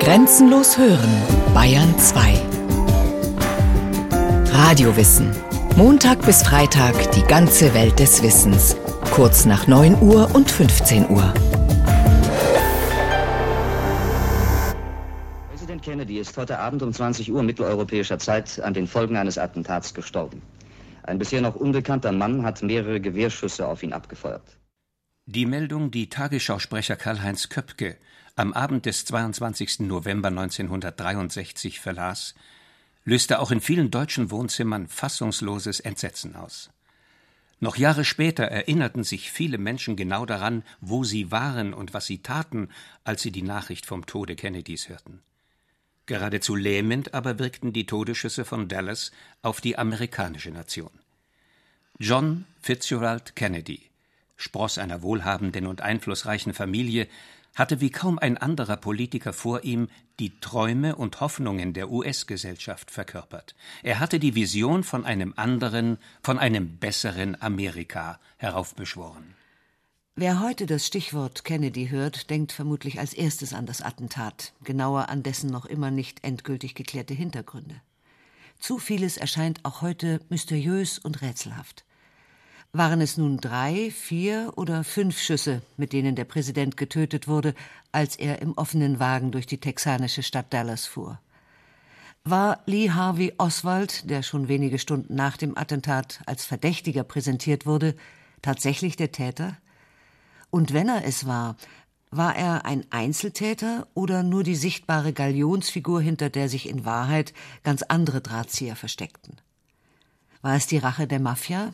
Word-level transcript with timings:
Grenzenlos 0.00 0.78
hören, 0.78 1.10
Bayern 1.52 1.98
2. 1.98 2.40
Radiowissen. 4.50 5.30
Montag 5.76 6.24
bis 6.24 6.42
Freitag 6.42 6.94
die 7.12 7.22
ganze 7.24 7.74
Welt 7.74 7.98
des 7.98 8.22
Wissens. 8.22 8.76
Kurz 9.10 9.44
nach 9.44 9.66
9 9.66 10.00
Uhr 10.00 10.34
und 10.34 10.50
15 10.50 11.10
Uhr. 11.10 11.34
Präsident 15.50 15.82
Kennedy 15.82 16.18
ist 16.18 16.34
heute 16.38 16.58
Abend 16.58 16.82
um 16.82 16.90
20 16.90 17.30
Uhr 17.30 17.42
mitteleuropäischer 17.42 18.18
Zeit 18.18 18.58
an 18.60 18.72
den 18.72 18.86
Folgen 18.86 19.18
eines 19.18 19.36
Attentats 19.36 19.92
gestorben. 19.92 20.40
Ein 21.02 21.18
bisher 21.18 21.42
noch 21.42 21.56
unbekannter 21.56 22.12
Mann 22.12 22.42
hat 22.42 22.62
mehrere 22.62 23.02
Gewehrschüsse 23.02 23.66
auf 23.66 23.82
ihn 23.82 23.92
abgefeuert. 23.92 24.56
Die 25.26 25.44
Meldung, 25.44 25.90
die 25.90 26.08
Tagesschausprecher 26.08 26.96
Karl-Heinz 26.96 27.50
Köpke 27.50 27.98
am 28.38 28.52
Abend 28.52 28.86
des 28.86 29.04
22. 29.04 29.80
November 29.80 30.28
1963 30.28 31.80
verlas, 31.80 32.36
löste 33.04 33.40
auch 33.40 33.50
in 33.50 33.60
vielen 33.60 33.90
deutschen 33.90 34.30
Wohnzimmern 34.30 34.86
fassungsloses 34.86 35.80
Entsetzen 35.80 36.36
aus. 36.36 36.70
Noch 37.58 37.76
Jahre 37.76 38.04
später 38.04 38.44
erinnerten 38.44 39.02
sich 39.02 39.32
viele 39.32 39.58
Menschen 39.58 39.96
genau 39.96 40.24
daran, 40.24 40.62
wo 40.80 41.02
sie 41.02 41.32
waren 41.32 41.74
und 41.74 41.94
was 41.94 42.06
sie 42.06 42.22
taten, 42.22 42.68
als 43.02 43.22
sie 43.22 43.32
die 43.32 43.42
Nachricht 43.42 43.86
vom 43.86 44.06
Tode 44.06 44.36
Kennedys 44.36 44.88
hörten. 44.88 45.20
Geradezu 46.06 46.54
lähmend 46.54 47.14
aber 47.14 47.40
wirkten 47.40 47.72
die 47.72 47.86
Todesschüsse 47.86 48.44
von 48.44 48.68
Dallas 48.68 49.10
auf 49.42 49.60
die 49.60 49.76
amerikanische 49.76 50.52
Nation. 50.52 50.92
John 51.98 52.44
Fitzgerald 52.62 53.34
Kennedy, 53.34 53.82
Spross 54.36 54.78
einer 54.78 55.02
wohlhabenden 55.02 55.66
und 55.66 55.80
einflussreichen 55.80 56.54
Familie, 56.54 57.08
hatte 57.58 57.80
wie 57.80 57.90
kaum 57.90 58.18
ein 58.18 58.38
anderer 58.38 58.76
Politiker 58.76 59.32
vor 59.32 59.64
ihm 59.64 59.88
die 60.20 60.38
Träume 60.40 60.96
und 60.96 61.20
Hoffnungen 61.20 61.72
der 61.74 61.90
US-Gesellschaft 61.90 62.90
verkörpert. 62.90 63.54
Er 63.82 63.98
hatte 63.98 64.20
die 64.20 64.34
Vision 64.34 64.84
von 64.84 65.04
einem 65.04 65.34
anderen, 65.36 65.98
von 66.22 66.38
einem 66.38 66.78
besseren 66.78 67.40
Amerika 67.42 68.20
heraufbeschworen. 68.36 69.34
Wer 70.14 70.40
heute 70.40 70.66
das 70.66 70.86
Stichwort 70.86 71.44
Kennedy 71.44 71.88
hört, 71.88 72.30
denkt 72.30 72.50
vermutlich 72.50 72.98
als 72.98 73.12
erstes 73.12 73.52
an 73.52 73.66
das 73.66 73.82
Attentat, 73.82 74.52
genauer 74.64 75.08
an 75.08 75.22
dessen 75.22 75.50
noch 75.50 75.64
immer 75.64 75.92
nicht 75.92 76.24
endgültig 76.24 76.74
geklärte 76.74 77.14
Hintergründe. 77.14 77.80
Zu 78.58 78.78
vieles 78.78 79.16
erscheint 79.16 79.64
auch 79.64 79.82
heute 79.82 80.20
mysteriös 80.28 80.98
und 80.98 81.22
rätselhaft. 81.22 81.84
Waren 82.72 83.00
es 83.00 83.16
nun 83.16 83.38
drei, 83.38 83.90
vier 83.90 84.52
oder 84.56 84.84
fünf 84.84 85.18
Schüsse, 85.18 85.62
mit 85.78 85.94
denen 85.94 86.16
der 86.16 86.26
Präsident 86.26 86.76
getötet 86.76 87.26
wurde, 87.26 87.54
als 87.92 88.16
er 88.16 88.42
im 88.42 88.52
offenen 88.52 89.00
Wagen 89.00 89.32
durch 89.32 89.46
die 89.46 89.58
texanische 89.58 90.22
Stadt 90.22 90.52
Dallas 90.52 90.86
fuhr? 90.86 91.18
War 92.24 92.62
Lee 92.66 92.90
Harvey 92.90 93.32
Oswald, 93.38 94.10
der 94.10 94.22
schon 94.22 94.48
wenige 94.48 94.78
Stunden 94.78 95.14
nach 95.14 95.38
dem 95.38 95.56
Attentat 95.56 96.20
als 96.26 96.44
Verdächtiger 96.44 97.04
präsentiert 97.04 97.64
wurde, 97.64 97.94
tatsächlich 98.42 98.96
der 98.96 99.12
Täter? 99.12 99.56
Und 100.50 100.74
wenn 100.74 100.90
er 100.90 101.06
es 101.06 101.26
war, 101.26 101.56
war 102.10 102.36
er 102.36 102.66
ein 102.66 102.84
Einzeltäter 102.90 103.86
oder 103.94 104.22
nur 104.22 104.42
die 104.42 104.56
sichtbare 104.56 105.14
Galionsfigur, 105.14 106.02
hinter 106.02 106.28
der 106.28 106.50
sich 106.50 106.68
in 106.68 106.84
Wahrheit 106.84 107.32
ganz 107.62 107.82
andere 107.82 108.20
Drahtzieher 108.20 108.76
versteckten? 108.76 109.36
War 110.42 110.54
es 110.54 110.66
die 110.66 110.78
Rache 110.78 111.06
der 111.06 111.20
Mafia, 111.20 111.72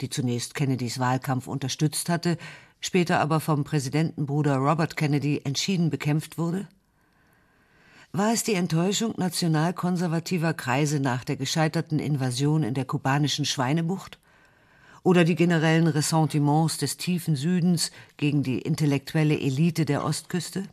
die 0.00 0.10
zunächst 0.10 0.54
Kennedys 0.54 0.98
Wahlkampf 0.98 1.46
unterstützt 1.46 2.08
hatte, 2.08 2.38
später 2.80 3.20
aber 3.20 3.40
vom 3.40 3.64
Präsidentenbruder 3.64 4.56
Robert 4.56 4.96
Kennedy 4.96 5.40
entschieden 5.44 5.90
bekämpft 5.90 6.38
wurde? 6.38 6.68
War 8.12 8.32
es 8.32 8.42
die 8.42 8.54
Enttäuschung 8.54 9.14
nationalkonservativer 9.16 10.54
Kreise 10.54 11.00
nach 11.00 11.24
der 11.24 11.36
gescheiterten 11.36 11.98
Invasion 11.98 12.62
in 12.62 12.74
der 12.74 12.84
kubanischen 12.84 13.44
Schweinebucht? 13.44 14.18
oder 15.02 15.24
die 15.24 15.34
generellen 15.34 15.86
Ressentiments 15.86 16.78
des 16.78 16.96
tiefen 16.96 17.36
Südens 17.36 17.90
gegen 18.16 18.42
die 18.42 18.60
intellektuelle 18.60 19.38
Elite 19.38 19.84
der 19.84 20.04
Ostküste? 20.04 20.64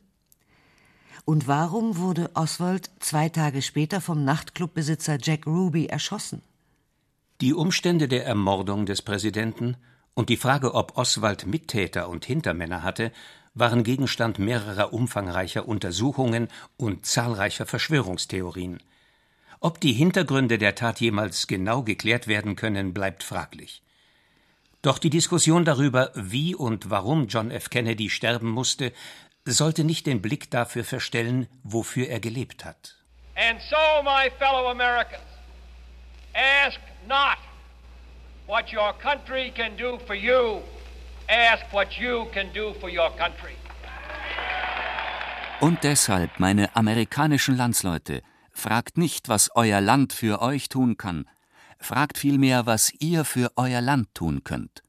Und 1.25 1.47
warum 1.47 1.97
wurde 1.97 2.31
Oswald 2.35 2.89
zwei 2.99 3.29
Tage 3.29 3.61
später 3.61 3.99
vom 4.01 4.23
Nachtclubbesitzer 4.23 5.17
Jack 5.21 5.45
Ruby 5.45 5.87
erschossen? 5.87 6.41
Die 7.39 7.53
Umstände 7.53 8.07
der 8.07 8.25
Ermordung 8.25 8.87
des 8.87 9.03
Präsidenten 9.03 9.77
und 10.15 10.29
die 10.29 10.37
Frage, 10.37 10.73
ob 10.73 10.97
Oswald 10.97 11.45
Mittäter 11.45 12.09
und 12.09 12.25
Hintermänner 12.25 12.81
hatte, 12.81 13.11
waren 13.53 13.83
Gegenstand 13.83 14.39
mehrerer 14.39 14.91
umfangreicher 14.91 15.67
Untersuchungen 15.67 16.47
und 16.77 17.05
zahlreicher 17.05 17.67
Verschwörungstheorien. 17.67 18.81
Ob 19.59 19.79
die 19.79 19.93
Hintergründe 19.93 20.57
der 20.57 20.73
Tat 20.73 20.99
jemals 20.99 21.45
genau 21.45 21.83
geklärt 21.83 22.27
werden 22.27 22.55
können, 22.55 22.95
bleibt 22.95 23.21
fraglich. 23.21 23.83
Doch 24.81 24.97
die 24.97 25.11
Diskussion 25.11 25.63
darüber, 25.63 26.11
wie 26.15 26.55
und 26.55 26.89
warum 26.89 27.27
John 27.27 27.51
F. 27.51 27.69
Kennedy 27.69 28.09
sterben 28.09 28.49
musste, 28.49 28.93
sollte 29.45 29.83
nicht 29.83 30.07
den 30.07 30.23
Blick 30.23 30.49
dafür 30.49 30.83
verstellen, 30.83 31.47
wofür 31.63 32.07
er 32.07 32.19
gelebt 32.19 32.65
hat. 32.65 32.95
And 33.35 33.61
so, 33.61 34.03
my 34.03 34.31
fellow 34.39 34.69
Americans, 34.69 35.21
ask 36.33 36.79
not 37.07 37.37
what 38.47 38.71
your 38.71 38.93
country 39.01 39.51
can 39.51 39.75
do 39.77 39.99
for 40.05 40.15
you, 40.15 40.61
ask 41.29 41.63
what 41.71 41.99
you 41.99 42.25
can 42.33 42.51
do 42.53 42.73
for 42.79 42.89
your 42.89 43.09
country. 43.17 43.55
Und 45.59 45.83
deshalb, 45.83 46.39
meine 46.39 46.75
amerikanischen 46.75 47.57
Landsleute, 47.57 48.21
fragt 48.51 48.97
nicht, 48.97 49.27
was 49.27 49.49
euer 49.55 49.81
Land 49.81 50.13
für 50.13 50.41
euch 50.41 50.69
tun 50.69 50.97
kann, 50.97 51.25
Fragt 51.79 52.17
vielmehr, 52.17 52.65
was 52.65 52.91
ihr 52.99 53.23
für 53.23 53.51
euer 53.55 53.81
Land 53.81 54.13
tun 54.13 54.43
könnt. 54.43 54.83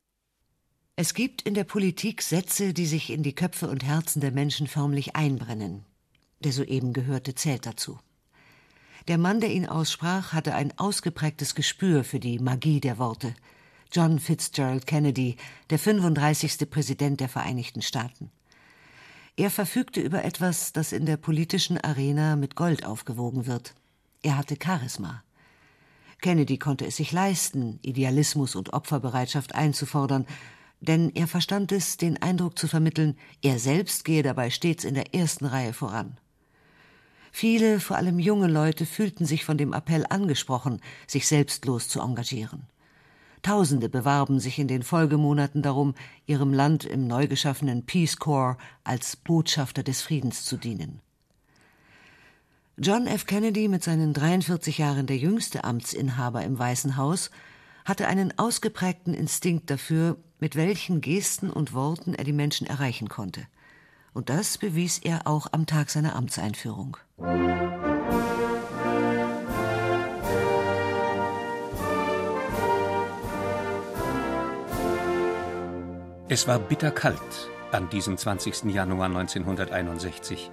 Es 0.97 1.15
gibt 1.15 1.43
in 1.43 1.55
der 1.55 1.65
Politik 1.65 2.23
Sätze, 2.23 2.73
die 2.73 2.87
sich 2.87 3.11
in 3.11 3.23
die 3.23 3.35
Köpfe 3.35 3.69
und 3.69 3.85
Herzen 3.85 4.21
der 4.21 4.33
Menschen 4.33 4.67
förmlich 4.67 5.15
einbrennen. 5.15 5.85
Der 6.41 6.53
soeben 6.53 6.93
gehörte 6.93 7.35
zählt 7.35 7.67
dazu. 7.67 7.99
Der 9.09 9.17
Mann, 9.17 9.41
der 9.41 9.51
ihn 9.51 9.67
aussprach, 9.67 10.35
hatte 10.35 10.55
ein 10.55 10.79
ausgeprägtes 10.79 11.55
Gespür 11.55 12.05
für 12.05 12.21
die 12.21 12.39
Magie 12.39 12.79
der 12.79 12.99
Worte. 12.99 13.35
John 13.91 14.19
Fitzgerald 14.19 14.87
Kennedy, 14.87 15.37
der 15.71 15.79
35. 15.79 16.69
Präsident 16.69 17.21
der 17.21 17.31
Vereinigten 17.31 17.81
Staaten. 17.81 18.31
Er 19.37 19.51
verfügte 19.51 20.03
über 20.03 20.25
etwas, 20.25 20.75
das 20.75 20.93
in 20.93 21.07
der 21.07 21.17
politischen 21.17 21.79
Arena 21.79 22.37
mit 22.37 22.55
Gold 22.55 22.85
aufgewogen 22.85 23.47
wird. 23.47 23.75
Er 24.23 24.37
hatte 24.37 24.59
Charisma. 24.63 25.23
Kennedy 26.21 26.59
konnte 26.59 26.85
es 26.85 26.97
sich 26.97 27.11
leisten, 27.11 27.79
Idealismus 27.81 28.57
und 28.57 28.75
Opferbereitschaft 28.75 29.55
einzufordern, 29.55 30.27
denn 30.81 31.11
er 31.15 31.29
verstand 31.29 31.73
es, 31.73 31.97
den 31.97 32.21
Eindruck 32.21 32.59
zu 32.59 32.69
vermitteln, 32.69 33.17
er 33.41 33.59
selbst 33.59 34.05
gehe 34.05 34.23
dabei 34.23 34.51
stets 34.51 34.85
in 34.85 34.93
der 34.93 35.15
ersten 35.15 35.47
Reihe 35.47 35.73
voran. 35.73 36.19
Viele, 37.41 37.79
vor 37.79 37.97
allem 37.97 38.19
junge 38.19 38.49
Leute, 38.49 38.85
fühlten 38.85 39.25
sich 39.25 39.45
von 39.45 39.57
dem 39.57 39.73
Appell 39.73 40.05
angesprochen, 40.09 40.81
sich 41.07 41.29
selbstlos 41.29 41.89
zu 41.89 42.01
engagieren. 42.01 42.65
Tausende 43.43 43.89
bewarben 43.89 44.41
sich 44.41 44.59
in 44.59 44.67
den 44.67 44.83
Folgemonaten 44.83 45.63
darum, 45.63 45.95
ihrem 46.27 46.53
Land 46.53 46.83
im 46.85 47.07
neu 47.07 47.29
geschaffenen 47.29 47.87
Peace 47.87 48.17
Corps 48.17 48.59
als 48.83 49.15
Botschafter 49.15 49.85
des 49.85 50.03
Friedens 50.03 50.47
zu 50.47 50.57
dienen. 50.57 51.01
John 52.77 53.07
F. 53.07 53.25
Kennedy, 53.25 53.69
mit 53.69 53.85
seinen 53.85 54.15
43 54.15 54.79
Jahren 54.79 55.07
der 55.07 55.19
jüngste 55.19 55.63
Amtsinhaber 55.63 56.43
im 56.43 56.59
Weißen 56.59 56.97
Haus, 56.97 57.31
hatte 57.85 58.09
einen 58.09 58.37
ausgeprägten 58.37 59.15
Instinkt 59.15 59.71
dafür, 59.71 60.17
mit 60.41 60.57
welchen 60.57 61.01
Gesten 61.01 61.51
und 61.51 61.73
Worten 61.73 62.15
er 62.15 62.25
die 62.25 62.33
Menschen 62.33 62.67
erreichen 62.67 63.09
konnte. 63.09 63.47
Und 64.19 64.31
das 64.31 64.59
bewies 64.59 64.99
er 64.99 65.29
auch 65.29 65.47
am 65.53 65.65
Tag 65.65 65.91
seiner 65.91 66.17
Amtseinführung. 66.17 66.97
Es 76.29 76.49
war 76.49 76.59
bitterkalt 76.59 77.21
an 77.71 77.89
diesem 77.91 78.19
20. 78.19 78.65
Januar 78.65 79.07
1961. 79.07 80.51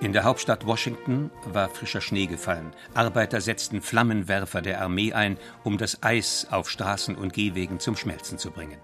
In 0.00 0.12
der 0.12 0.24
Hauptstadt 0.24 0.66
Washington 0.66 1.30
war 1.44 1.68
frischer 1.68 2.00
Schnee 2.00 2.26
gefallen. 2.26 2.72
Arbeiter 2.94 3.40
setzten 3.40 3.80
Flammenwerfer 3.80 4.60
der 4.60 4.82
Armee 4.82 5.12
ein, 5.12 5.38
um 5.62 5.78
das 5.78 6.02
Eis 6.02 6.48
auf 6.50 6.68
Straßen 6.68 7.14
und 7.14 7.32
Gehwegen 7.32 7.78
zum 7.78 7.94
Schmelzen 7.94 8.38
zu 8.38 8.50
bringen. 8.50 8.80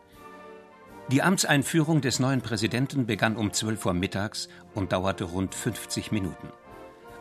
Die 1.11 1.23
Amtseinführung 1.23 2.01
des 2.01 2.19
neuen 2.19 2.41
Präsidenten 2.41 3.05
begann 3.05 3.37
um 3.37 3.53
12 3.53 3.85
Uhr 3.85 3.93
mittags 3.93 4.49
und 4.75 4.93
dauerte 4.93 5.25
rund 5.25 5.55
50 5.55 6.13
Minuten. 6.13 6.49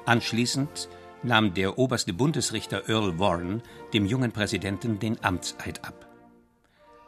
Anschließend 0.06 0.88
nahm 1.21 1.53
der 1.53 1.77
oberste 1.77 2.13
Bundesrichter 2.13 2.88
Earl 2.88 3.19
Warren 3.19 3.62
dem 3.94 4.06
jungen 4.06 4.31
Präsidenten 4.31 5.00
den 5.00 5.21
Amtseid 5.21 5.83
ab. 5.83 6.07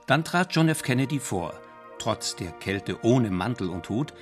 Dann 0.05 0.25
trat 0.25 0.53
John 0.53 0.67
F. 0.67 0.83
Kennedy 0.83 1.19
vor, 1.19 1.53
trotz 1.97 2.35
der 2.35 2.51
Kälte 2.51 3.03
ohne 3.03 3.31
Mantel 3.31 3.69
und 3.69 3.87
Hut, 3.87 4.13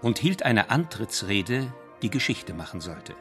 und 0.00 0.18
hielt 0.18 0.44
eine 0.44 0.70
Antrittsrede, 0.70 1.72
die 2.02 2.10
Geschichte 2.10 2.54
machen 2.54 2.80
sollte. 2.80 3.14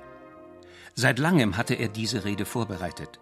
Seit 0.94 1.20
langem 1.20 1.58
hatte 1.58 1.74
er 1.74 1.88
diese 1.88 2.26
Rede 2.26 2.46
vorbereitet. 2.46 3.20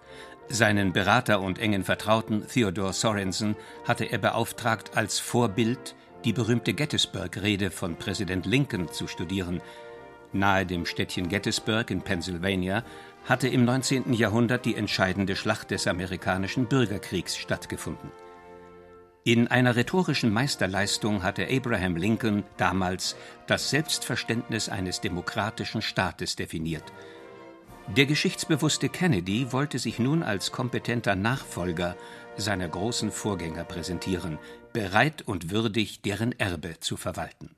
Seinen 0.50 0.92
Berater 0.92 1.40
und 1.40 1.58
engen 1.58 1.84
Vertrauten 1.84 2.46
Theodore 2.48 2.94
Sorensen 2.94 3.56
hatte 3.86 4.06
er 4.06 4.18
beauftragt, 4.18 4.98
als 4.98 5.20
Vorbild 5.20 5.96
die 6.26 6.34
berühmte 6.34 6.74
Gettysburg-Rede 6.74 7.72
von 7.72 7.96
Präsident 7.96 8.46
Lincoln 8.46 8.92
zu 8.92 9.08
studieren. 9.08 9.62
Nahe 10.32 10.66
dem 10.66 10.86
Städtchen 10.86 11.30
Gettysburg 11.30 11.92
in 11.92 12.02
Pennsylvania 12.02 12.84
hatte 13.26 13.48
im 13.48 13.66
19. 13.66 14.14
Jahrhundert 14.14 14.66
die 14.66 14.76
entscheidende 14.76 15.36
Schlacht 15.36 15.72
des 15.72 15.88
amerikanischen 15.88 16.66
Bürgerkriegs 16.66 17.38
stattgefunden. 17.38 18.12
In 19.26 19.48
einer 19.48 19.78
rhetorischen 19.78 20.34
Meisterleistung 20.34 21.24
hatte 21.24 21.48
Abraham 21.50 21.96
Lincoln 21.96 22.44
damals 22.58 23.16
das 23.48 23.70
Selbstverständnis 23.70 24.68
eines 24.68 25.00
demokratischen 25.00 25.82
Staates 25.82 26.36
definiert. 26.36 26.84
Der 27.90 28.06
geschichtsbewusste 28.06 28.90
Kennedy 28.90 29.52
wollte 29.52 29.78
sich 29.78 30.00
nun 30.00 30.24
als 30.24 30.52
kompetenter 30.52 31.16
Nachfolger 31.16 31.96
seiner 32.38 32.68
großen 32.68 33.12
Vorgänger 33.12 33.66
präsentieren, 33.66 34.40
bereit 34.72 35.22
und 35.22 35.52
würdig, 35.52 36.02
deren 36.02 36.32
Erbe 36.40 36.80
zu 36.80 36.98
verwalten. 36.98 37.52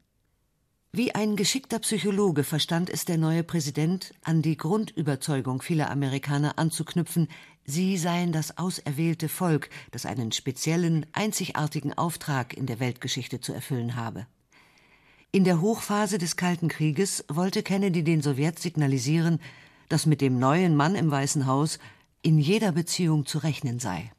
Wie 0.91 1.13
ein 1.13 1.35
geschickter 1.35 1.79
Psychologe 1.79 2.43
verstand 2.43 2.89
es 2.89 3.05
der 3.05 3.17
neue 3.17 3.43
Präsident, 3.43 4.13
an 4.23 4.41
die 4.41 4.57
Grundüberzeugung 4.57 5.61
vieler 5.61 5.89
Amerikaner 5.89 6.57
anzuknüpfen, 6.57 7.27
sie 7.65 7.97
seien 7.97 8.31
das 8.31 8.57
auserwählte 8.57 9.29
Volk, 9.29 9.69
das 9.91 10.05
einen 10.05 10.31
speziellen, 10.31 11.05
einzigartigen 11.13 11.93
Auftrag 11.93 12.55
in 12.55 12.65
der 12.65 12.79
Weltgeschichte 12.79 13.39
zu 13.41 13.53
erfüllen 13.53 13.95
habe. 13.95 14.25
In 15.31 15.43
der 15.43 15.59
Hochphase 15.59 16.17
des 16.17 16.37
Kalten 16.37 16.69
Krieges 16.69 17.25
wollte 17.27 17.61
Kennedy 17.61 18.03
den 18.03 18.21
Sowjets 18.21 18.63
signalisieren, 18.63 19.39
dass 19.89 20.05
mit 20.05 20.21
dem 20.21 20.39
neuen 20.39 20.75
Mann 20.75 20.95
im 20.95 21.11
Weißen 21.11 21.45
Haus 21.45 21.79
in 22.21 22.39
jeder 22.39 22.71
Beziehung 22.71 23.25
zu 23.25 23.39
rechnen 23.39 23.79
sei. 23.79 24.11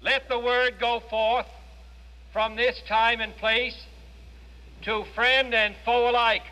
Let 0.00 0.22
the 0.28 0.36
word 0.36 0.78
go 0.78 1.00
forth 1.10 1.46
from 2.32 2.56
this 2.56 2.82
time 2.86 3.22
and 3.22 3.36
place 3.36 3.74
to 4.84 5.04
friend 5.14 5.54
and 5.54 5.74
foe 5.84 6.08
alike. 6.08 6.44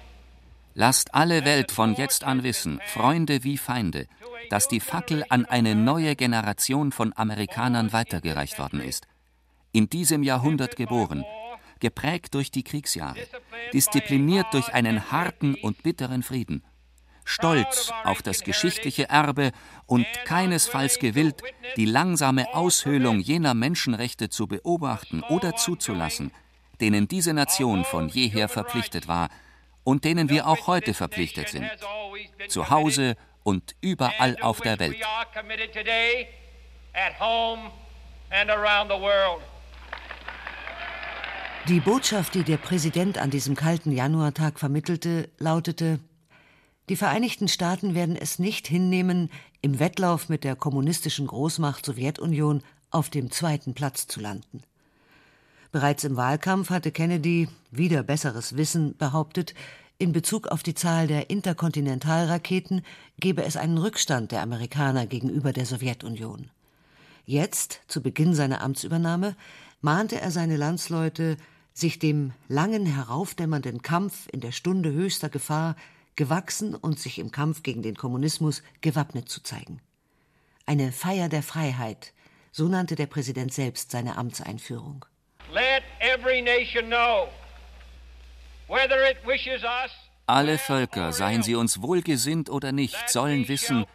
Lasst 0.75 1.15
alle 1.15 1.45
Welt 1.45 1.73
von 1.73 1.95
jetzt 1.95 2.25
an 2.25 2.43
wissen, 2.43 2.81
Freunde 2.87 3.45
wie 3.45 3.57
Feinde, 3.57 4.07
dass 4.51 4.69
die 4.69 4.81
Fackel 4.81 5.25
an 5.31 5.47
eine 5.47 5.75
neue 5.75 6.17
Generation 6.17 6.93
von 6.93 7.17
Amerikanern 7.17 7.93
weitergereicht 7.93 8.59
worden 8.59 8.81
ist. 8.81 9.07
In 9.73 9.89
diesem 9.89 10.23
Jahrhundert 10.23 10.77
geboren, 10.77 11.25
geprägt 11.81 12.35
durch 12.35 12.51
die 12.51 12.63
Kriegsjahre, 12.63 13.27
diszipliniert 13.73 14.53
durch 14.53 14.75
einen 14.75 15.11
harten 15.11 15.55
und 15.55 15.83
bitteren 15.83 16.23
Frieden 16.23 16.63
stolz 17.27 17.93
auf 18.05 18.23
das 18.23 18.45
geschichtliche 18.45 19.11
Erbe 19.11 19.51
und 19.85 20.07
keinesfalls 20.25 20.99
gewillt, 20.99 21.43
die 21.77 21.85
langsame 21.85 22.55
Aushöhlung 22.55 23.19
jener 23.21 23.53
Menschenrechte 23.53 24.31
zu 24.31 24.47
beobachten 24.47 25.23
oder 25.25 25.57
zuzulassen, 25.57 26.31
denen 26.81 27.09
diese 27.09 27.35
Nation 27.35 27.85
von 27.85 28.09
jeher 28.09 28.49
verpflichtet 28.49 29.09
war 29.09 29.29
und 29.85 30.05
denen 30.05 30.31
wir 30.31 30.47
auch 30.47 30.69
heute 30.69 30.95
verpflichtet 30.95 31.49
sind, 31.49 31.69
zu 32.49 32.71
Hause 32.71 33.17
und 33.43 33.75
überall 33.81 34.37
auf 34.41 34.61
der 34.61 34.79
Welt. 34.79 34.97
Die 41.69 41.81
Botschaft, 41.81 42.35
die 42.35 42.45
der 42.45 42.59
Präsident 42.59 43.19
an 43.19 43.31
diesem 43.31 43.57
kalten 43.57 43.91
Januartag 43.91 44.61
vermittelte, 44.61 45.29
lautete 45.39 45.99
die 46.89 46.97
Vereinigten 46.97 47.49
Staaten 47.49 47.95
werden 47.95 48.17
es 48.17 48.39
nicht 48.39 48.67
hinnehmen, 48.67 49.31
im 49.61 49.79
Wettlauf 49.79 50.29
mit 50.29 50.45
der 50.45 50.55
kommunistischen 50.55 51.27
Großmacht 51.27 51.85
Sowjetunion 51.85 52.63
auf 52.91 53.11
dem 53.11 53.31
zweiten 53.31 53.75
Platz 53.75 54.07
zu 54.07 54.21
landen. 54.21 54.63
Bereits 55.73 56.05
im 56.05 56.17
Wahlkampf 56.17 56.71
hatte 56.71 56.93
Kennedy, 56.93 57.49
wieder 57.71 58.03
besseres 58.03 58.57
Wissen, 58.57 58.97
behauptet, 58.97 59.55
in 59.99 60.13
Bezug 60.13 60.49
auf 60.49 60.63
die 60.63 60.75
Zahl 60.75 61.07
der 61.07 61.31
Interkontinentalraketen 61.31 62.83
gebe 63.19 63.45
es 63.45 63.57
einen 63.57 63.79
Rückstand 63.79 64.31
der 64.31 64.43
Amerikaner 64.43 65.07
gegenüber 65.07 65.53
der 65.53 65.65
Sowjetunion. 65.65 66.51
Jetzt, 67.25 67.81
zu 67.89 68.03
Beginn 68.03 68.35
seiner 68.35 68.61
Amtsübernahme, 68.61 69.37
mahnte 69.81 70.21
er 70.21 70.31
seine 70.31 70.57
Landsleute, 70.57 71.37
sich 71.73 71.99
dem 71.99 72.33
langen 72.49 72.87
heraufdämmernden 72.87 73.83
Kampf 73.83 74.29
in 74.33 74.41
der 74.41 74.53
Stunde 74.53 74.93
höchster 74.93 75.29
Gefahr 75.29 75.77
gewachsen 76.17 76.75
und 76.75 76.99
sich 76.99 77.19
im 77.19 77.31
Kampf 77.31 77.63
gegen 77.63 77.83
den 77.83 77.97
Kommunismus 77.97 78.63
gewappnet 78.81 79.29
zu 79.29 79.43
zeigen. 79.43 79.81
Eine 80.65 80.91
Feier 80.91 81.29
der 81.29 81.43
Freiheit, 81.43 82.13
so 82.51 82.69
nannte 82.69 82.97
der 82.97 83.07
Präsident 83.07 83.53
selbst 83.53 83.91
seine 83.91 84.17
Amtseinführung. 84.17 85.05
Let 85.53 85.83
every 86.01 86.43
nation 86.43 86.87
know 86.87 87.29
whether 88.67 89.09
it 89.09 89.19
wishes 89.25 89.63
us 89.63 89.93
alle 90.29 90.59
Völker, 90.59 91.13
seien 91.13 91.45
sie 91.45 91.55
uns 91.55 91.81
wohlgesinnt 91.81 92.51
oder 92.51 92.73
nicht, 92.73 93.09
sollen 93.09 93.47
wissen, 93.47 93.87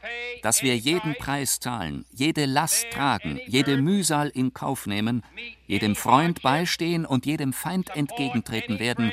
dass 0.43 0.63
wir 0.63 0.77
jeden 0.77 1.15
Preis 1.15 1.59
zahlen, 1.59 2.05
jede 2.09 2.45
Last 2.45 2.89
tragen, 2.91 3.41
jede 3.47 3.75
Mühsal 3.75 4.29
in 4.29 4.53
Kauf 4.53 4.87
nehmen, 4.87 5.23
jedem 5.67 5.93
Freund 5.93 6.41
beistehen 6.41 7.05
und 7.05 7.25
jedem 7.25 7.51
Feind 7.51 7.93
entgegentreten 7.97 8.79
werden, 8.79 9.11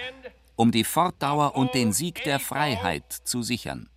um 0.59 0.73
die 0.73 0.83
Fortdauer 0.83 1.55
und 1.55 1.73
den 1.73 1.93
Sieg 1.93 2.25
der 2.25 2.41
Freiheit 2.41 3.13
zu 3.13 3.43
sichern. 3.43 3.89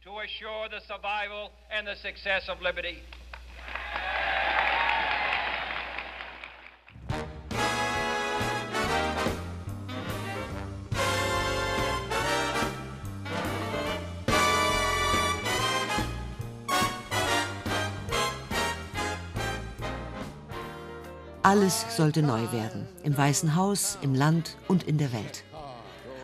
Alles 21.43 21.97
sollte 21.97 22.21
neu 22.21 22.51
werden, 22.51 22.87
im 23.03 23.17
Weißen 23.17 23.55
Haus, 23.55 23.97
im 24.03 24.13
Land 24.13 24.57
und 24.67 24.83
in 24.83 24.99
der 24.99 25.11
Welt. 25.11 25.43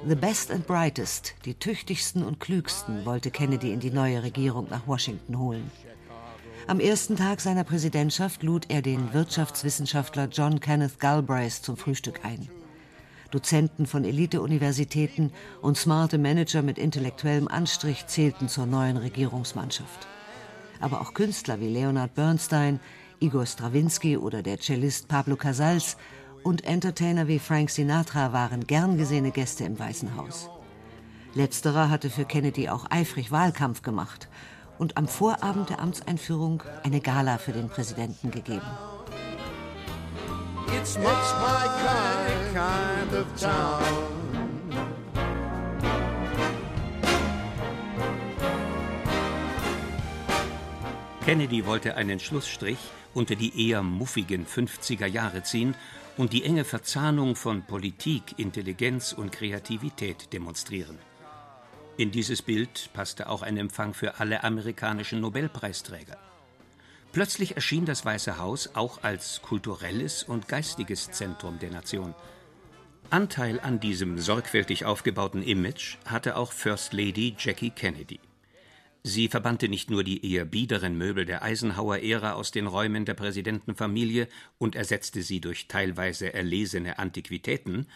The 0.05 0.15
best 0.15 0.51
and 0.51 0.65
brightest, 0.67 1.33
die 1.45 1.55
tüchtigsten 1.55 2.23
und 2.23 2.39
klügsten, 2.39 3.05
wollte 3.05 3.31
Kennedy 3.31 3.73
in 3.73 3.79
die 3.79 3.89
neue 3.89 4.21
Regierung 4.21 4.67
nach 4.69 4.87
Washington 4.87 5.39
holen. 5.39 5.71
Am 6.67 6.79
ersten 6.79 7.15
Tag 7.15 7.41
seiner 7.41 7.63
Präsidentschaft 7.63 8.43
lud 8.43 8.65
er 8.69 8.81
den 8.81 9.13
Wirtschaftswissenschaftler 9.13 10.27
John 10.31 10.59
Kenneth 10.59 10.99
Galbraith 10.99 11.63
zum 11.63 11.77
Frühstück 11.77 12.23
ein. 12.23 12.47
Dozenten 13.31 13.87
von 13.87 14.05
Elite-Universitäten 14.05 15.31
und 15.61 15.77
smarte 15.77 16.17
Manager 16.17 16.61
mit 16.61 16.77
intellektuellem 16.77 17.47
Anstrich 17.47 18.05
zählten 18.07 18.49
zur 18.49 18.65
neuen 18.65 18.97
Regierungsmannschaft. 18.97 20.07
Aber 20.79 21.01
auch 21.01 21.13
Künstler 21.13 21.59
wie 21.59 21.69
Leonard 21.69 22.13
Bernstein, 22.13 22.79
Igor 23.19 23.47
Strawinski 23.47 24.15
oder 24.15 24.43
der 24.43 24.59
Cellist 24.59 25.07
Pablo 25.07 25.35
Casals 25.35 25.97
und 26.43 26.65
Entertainer 26.65 27.27
wie 27.27 27.39
Frank 27.39 27.69
Sinatra 27.69 28.33
waren 28.33 28.67
gern 28.67 28.97
gesehene 28.97 29.31
Gäste 29.31 29.63
im 29.63 29.77
Weißen 29.77 30.15
Haus. 30.15 30.49
Letzterer 31.33 31.89
hatte 31.89 32.09
für 32.09 32.25
Kennedy 32.25 32.69
auch 32.69 32.85
eifrig 32.89 33.31
Wahlkampf 33.31 33.81
gemacht 33.81 34.27
und 34.77 34.97
am 34.97 35.07
Vorabend 35.07 35.69
der 35.69 35.79
Amtseinführung 35.79 36.63
eine 36.83 37.01
Gala 37.01 37.37
für 37.37 37.51
den 37.51 37.69
Präsidenten 37.69 38.31
gegeben. 38.31 38.61
It's 40.75 40.97
my 40.97 41.03
kind, 41.03 42.53
kind 42.53 43.13
of 43.13 43.27
town. 43.39 44.17
Kennedy 51.27 51.65
wollte 51.65 51.95
einen 51.95 52.21
Schlussstrich 52.21 52.77
unter 53.17 53.35
die 53.35 53.67
eher 53.67 53.81
muffigen 53.81 54.45
50er 54.45 55.07
Jahre 55.07 55.41
ziehen 55.41 55.73
und 56.17 56.33
die 56.33 56.43
enge 56.43 56.63
Verzahnung 56.63 57.35
von 57.35 57.63
Politik, 57.63 58.37
Intelligenz 58.37 59.11
und 59.11 59.31
Kreativität 59.31 60.31
demonstrieren. 60.33 60.99
In 61.97 62.11
dieses 62.11 62.43
Bild 62.43 62.91
passte 62.93 63.27
auch 63.27 63.41
ein 63.41 63.57
Empfang 63.57 63.95
für 63.95 64.19
alle 64.19 64.43
amerikanischen 64.43 65.19
Nobelpreisträger. 65.19 66.17
Plötzlich 67.11 67.55
erschien 67.55 67.85
das 67.85 68.05
Weiße 68.05 68.37
Haus 68.37 68.69
auch 68.75 69.01
als 69.01 69.41
kulturelles 69.41 70.21
und 70.21 70.47
geistiges 70.47 71.09
Zentrum 71.09 71.57
der 71.57 71.71
Nation. 71.71 72.13
Anteil 73.09 73.59
an 73.59 73.79
diesem 73.79 74.19
sorgfältig 74.19 74.85
aufgebauten 74.85 75.41
Image 75.41 75.97
hatte 76.05 76.37
auch 76.37 76.51
First 76.51 76.93
Lady 76.93 77.35
Jackie 77.39 77.71
Kennedy. 77.71 78.19
Sie 79.03 79.27
verbannte 79.27 79.69
nicht 79.69 79.89
nur 79.89 80.03
die 80.03 80.31
eher 80.31 80.45
biederen 80.45 80.97
Möbel 80.97 81.25
der 81.25 81.43
Eisenhower-Ära 81.43 82.33
aus 82.33 82.51
den 82.51 82.67
Räumen 82.67 83.05
der 83.05 83.13
Präsidentenfamilie 83.13 84.27
und 84.57 84.75
ersetzte 84.75 85.21
sie 85.21 85.39
durch 85.39 85.67
teilweise 85.67 86.33
erlesene 86.33 86.99
Antiquitäten, 86.99 87.87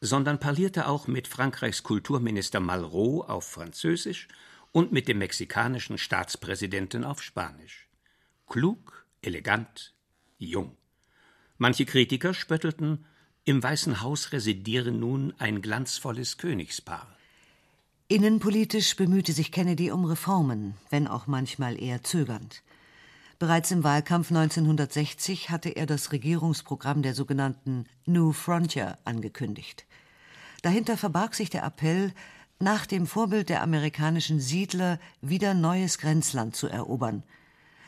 sondern 0.00 0.40
parlierte 0.40 0.86
auch 0.88 1.06
mit 1.06 1.28
Frankreichs 1.28 1.82
Kulturminister 1.82 2.60
Malraux 2.60 3.28
auf 3.28 3.48
Französisch 3.48 4.28
und 4.72 4.92
mit 4.92 5.08
dem 5.08 5.18
mexikanischen 5.18 5.98
Staatspräsidenten 5.98 7.04
auf 7.04 7.22
Spanisch. 7.22 7.88
Klug, 8.46 9.06
elegant, 9.22 9.94
jung. 10.38 10.76
Manche 11.58 11.84
Kritiker 11.84 12.34
spöttelten, 12.34 13.04
im 13.44 13.62
Weißen 13.62 14.00
Haus 14.00 14.32
residiere 14.32 14.92
nun 14.92 15.34
ein 15.38 15.62
glanzvolles 15.62 16.38
Königspaar. 16.38 17.16
Innenpolitisch 18.12 18.96
bemühte 18.96 19.32
sich 19.32 19.52
Kennedy 19.52 19.92
um 19.92 20.04
Reformen, 20.04 20.74
wenn 20.90 21.06
auch 21.06 21.28
manchmal 21.28 21.80
eher 21.80 22.02
zögernd. 22.02 22.64
Bereits 23.38 23.70
im 23.70 23.84
Wahlkampf 23.84 24.32
1960 24.32 25.48
hatte 25.50 25.68
er 25.68 25.86
das 25.86 26.10
Regierungsprogramm 26.10 27.02
der 27.02 27.14
sogenannten 27.14 27.84
New 28.06 28.32
Frontier 28.32 28.98
angekündigt. 29.04 29.86
Dahinter 30.62 30.96
verbarg 30.96 31.36
sich 31.36 31.50
der 31.50 31.62
Appell, 31.62 32.12
nach 32.58 32.84
dem 32.84 33.06
Vorbild 33.06 33.48
der 33.48 33.62
amerikanischen 33.62 34.40
Siedler 34.40 34.98
wieder 35.20 35.54
neues 35.54 35.98
Grenzland 35.98 36.56
zu 36.56 36.66
erobern. 36.66 37.22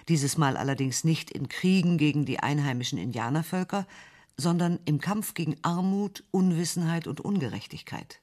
Dieses 0.08 0.38
Mal 0.38 0.56
allerdings 0.56 1.02
nicht 1.02 1.32
in 1.32 1.48
Kriegen 1.48 1.98
gegen 1.98 2.26
die 2.26 2.38
einheimischen 2.38 2.98
Indianervölker, 2.98 3.88
sondern 4.36 4.78
im 4.84 5.00
Kampf 5.00 5.34
gegen 5.34 5.56
Armut, 5.62 6.22
Unwissenheit 6.30 7.08
und 7.08 7.20
Ungerechtigkeit. 7.20 8.21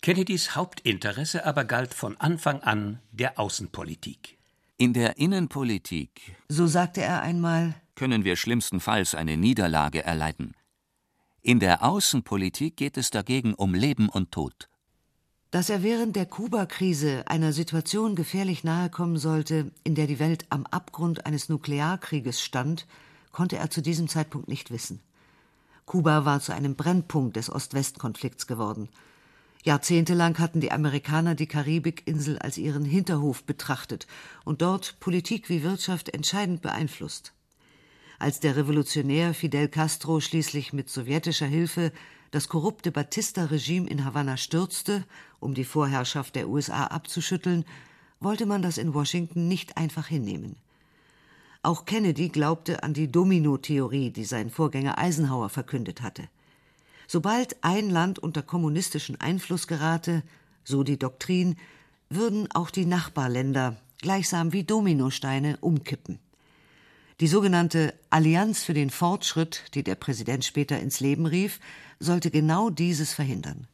Kennedys 0.00 0.54
Hauptinteresse 0.54 1.44
aber 1.44 1.64
galt 1.64 1.92
von 1.92 2.16
Anfang 2.18 2.60
an 2.60 3.00
der 3.10 3.38
Außenpolitik. 3.38 4.38
In 4.76 4.92
der 4.92 5.18
Innenpolitik, 5.18 6.36
so 6.48 6.68
sagte 6.68 7.02
er 7.02 7.20
einmal, 7.20 7.74
können 7.96 8.24
wir 8.24 8.36
schlimmstenfalls 8.36 9.16
eine 9.16 9.36
Niederlage 9.36 10.04
erleiden. 10.04 10.54
In 11.42 11.58
der 11.58 11.82
Außenpolitik 11.82 12.76
geht 12.76 12.96
es 12.96 13.10
dagegen 13.10 13.54
um 13.54 13.74
Leben 13.74 14.08
und 14.08 14.30
Tod. 14.30 14.68
Dass 15.50 15.68
er 15.68 15.82
während 15.82 16.14
der 16.14 16.26
Kuba-Krise 16.26 17.24
einer 17.26 17.52
Situation 17.52 18.14
gefährlich 18.14 18.62
nahe 18.62 18.90
kommen 18.90 19.16
sollte, 19.16 19.72
in 19.82 19.96
der 19.96 20.06
die 20.06 20.20
Welt 20.20 20.46
am 20.50 20.64
Abgrund 20.66 21.26
eines 21.26 21.48
Nuklearkrieges 21.48 22.40
stand, 22.40 22.86
konnte 23.32 23.56
er 23.56 23.70
zu 23.70 23.82
diesem 23.82 24.08
Zeitpunkt 24.08 24.46
nicht 24.46 24.70
wissen. 24.70 25.00
Kuba 25.86 26.24
war 26.24 26.40
zu 26.40 26.52
einem 26.52 26.76
Brennpunkt 26.76 27.36
des 27.36 27.50
Ost-West-Konflikts 27.50 28.46
geworden. 28.46 28.88
Jahrzehntelang 29.64 30.38
hatten 30.38 30.60
die 30.60 30.72
Amerikaner 30.72 31.34
die 31.34 31.46
Karibikinsel 31.46 32.38
als 32.38 32.58
ihren 32.58 32.84
Hinterhof 32.84 33.44
betrachtet 33.44 34.06
und 34.44 34.62
dort 34.62 34.98
Politik 35.00 35.48
wie 35.48 35.62
Wirtschaft 35.62 36.08
entscheidend 36.10 36.62
beeinflusst. 36.62 37.34
Als 38.18 38.40
der 38.40 38.56
Revolutionär 38.56 39.34
Fidel 39.34 39.68
Castro 39.68 40.20
schließlich 40.20 40.72
mit 40.72 40.90
sowjetischer 40.90 41.46
Hilfe 41.46 41.92
das 42.30 42.48
korrupte 42.48 42.92
Batista-Regime 42.92 43.88
in 43.88 44.04
Havanna 44.04 44.36
stürzte, 44.36 45.04
um 45.40 45.54
die 45.54 45.64
Vorherrschaft 45.64 46.36
der 46.36 46.48
USA 46.48 46.84
abzuschütteln, 46.84 47.64
wollte 48.20 48.46
man 48.46 48.62
das 48.62 48.78
in 48.78 48.92
Washington 48.94 49.48
nicht 49.48 49.76
einfach 49.76 50.06
hinnehmen. 50.06 50.56
Auch 51.62 51.84
Kennedy 51.84 52.28
glaubte 52.28 52.82
an 52.82 52.94
die 52.94 53.10
Domino-Theorie, 53.10 54.10
die 54.10 54.24
sein 54.24 54.50
Vorgänger 54.50 54.98
Eisenhower 54.98 55.48
verkündet 55.48 56.02
hatte. 56.02 56.28
Sobald 57.10 57.56
ein 57.64 57.88
Land 57.88 58.18
unter 58.18 58.42
kommunistischen 58.42 59.18
Einfluss 59.18 59.66
gerate, 59.66 60.22
so 60.62 60.82
die 60.82 60.98
Doktrin, 60.98 61.56
würden 62.10 62.48
auch 62.52 62.70
die 62.70 62.84
Nachbarländer 62.84 63.76
gleichsam 64.02 64.52
wie 64.52 64.62
Dominosteine 64.62 65.56
umkippen. 65.62 66.18
Die 67.20 67.26
sogenannte 67.26 67.94
Allianz 68.10 68.62
für 68.62 68.74
den 68.74 68.90
Fortschritt, 68.90 69.64
die 69.74 69.82
der 69.82 69.94
Präsident 69.94 70.44
später 70.44 70.78
ins 70.78 71.00
Leben 71.00 71.24
rief, 71.24 71.60
sollte 71.98 72.30
genau 72.30 72.68
dieses 72.68 73.14
verhindern. 73.14 73.66